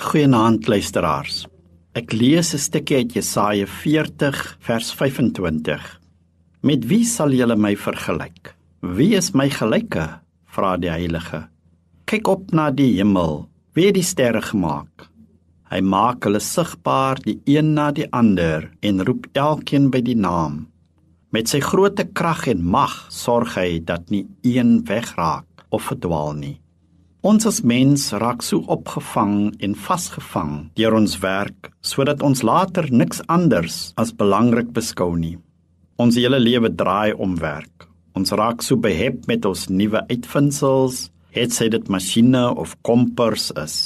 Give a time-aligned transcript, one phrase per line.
[0.00, 1.42] Goeienaand luisteraars.
[1.92, 6.00] Ek lees 'n stukkie uit Jesaja 40 vers 25.
[6.62, 8.54] Met wie sal julle my vergelyk?
[8.80, 10.20] Wie is my gelyke?
[10.46, 11.48] vra die Heilige.
[12.06, 13.48] Kyk op na die hemel.
[13.74, 15.10] Wie het die sterre gemaak?
[15.70, 20.66] Hy maak hulle sigbaar die een na die ander en roep elkeen by die naam.
[21.30, 26.60] Met sy grootte krag en mag sorg hy dat nie een wegraak of verdwaal nie.
[27.20, 33.20] Ons as mens raak so opgevang en vasgevang deur ons werk sodat ons later niks
[33.28, 35.34] anders as belangrik beskou nie.
[36.00, 37.84] Ons hele lewe draai om werk.
[38.16, 43.76] Ons raak so behep met ons nuwe uitvindsels, het sy dit masjiene of kompers is.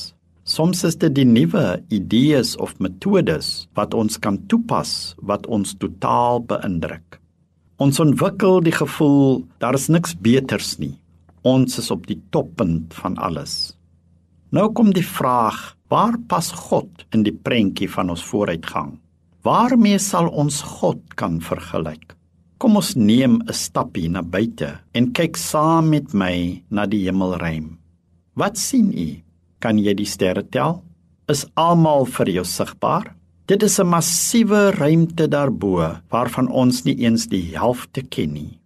[0.47, 6.45] Soms is dit die nuwe idees of metodes wat ons kan toepas wat ons totaal
[6.47, 7.19] beïndruk.
[7.83, 10.95] Ons ontwikkel die gevoel daar is niks beters nie.
[11.45, 13.75] Ons is op die toppunt van alles.
[14.49, 18.95] Nou kom die vraag, waar pas God in die prentjie van ons vooruitgang?
[19.45, 22.15] Waarmee sal ons God kan vergelyk?
[22.57, 27.77] Kom ons neem 'n stapie na buite en kyk saam met my na die hemelruim.
[28.35, 29.21] Wat sien u?
[29.61, 30.83] Kan jy die sterre tel?
[31.29, 33.15] Is almal vir jou sigbaar?
[33.47, 38.61] Dit is 'n massiewe ruimte daarbo waarvan ons nie eens die helfte ken nie.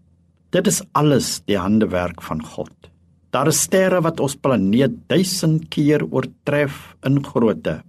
[0.49, 2.73] Dit is alles die handewerk van God.
[3.37, 7.83] Daar is sterre wat ons planeet duisend keer oortref in grootte.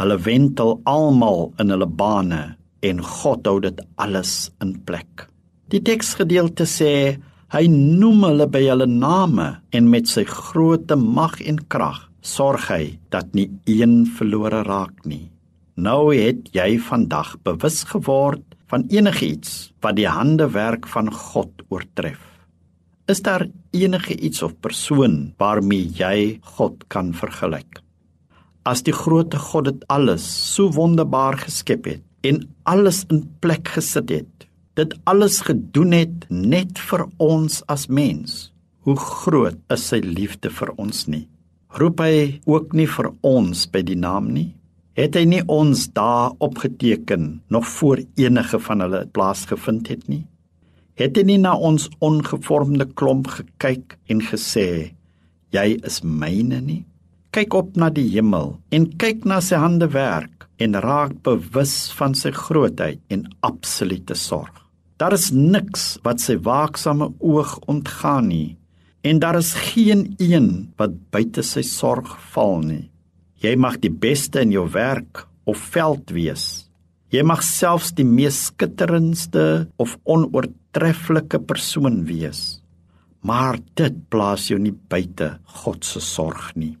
[0.00, 2.40] Hulle wentel almal in hulle bane
[2.80, 5.26] en God hou dit alles in plek.
[5.68, 6.92] Die teksgedeelte sê
[7.52, 12.96] hy noem hulle by hulle name en met sy groote mag en krag sorg hy
[13.12, 15.28] dat nie een verlore raak nie.
[15.76, 22.20] Nou het jy vandag bewus geword van enigiets wat die handewerk van God oortref.
[23.10, 27.80] Is daar enige iets of persoon waarmee jy God kan vergelyk?
[28.62, 34.12] As die grootte God dit alles so wonderbaar geskep het en alles in plek gesit
[34.14, 34.46] het,
[34.78, 38.52] dit alles gedoen het net vir ons as mens,
[38.86, 41.26] hoe groot is sy liefde vir ons nie?
[41.74, 44.52] Roep hy ook nie vir ons by die naam nie?
[45.00, 50.26] Het hy nie ons daar opgeteken nog voor enige van hulle plaasgevind het nie?
[51.00, 54.66] Het hy nie na ons ongevormde klomp gekyk en gesê
[55.56, 56.82] jy is myne nie.
[57.32, 62.12] Kyk op na die hemel en kyk na sy hande werk en raak bewus van
[62.12, 64.52] sy grootheid en absolute sorg.
[65.00, 68.58] Daar is niks wat sy waaksame oog ontgaan nie
[69.00, 72.90] en daar is geen een wat buite sy sorg val nie
[73.40, 76.66] Jy mag die beste in jou werk of veld wees.
[77.10, 79.44] Jy mag selfs die mees skitterendste
[79.80, 82.60] of onoortreffelike persoon wees.
[83.24, 85.32] Maar dit plaas jou nie buite
[85.64, 86.76] God se sorg nie.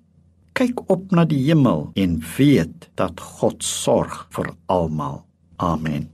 [0.52, 5.22] Kyk op na die hemel en weet dat God sorg vir almal.
[5.56, 6.10] Amen.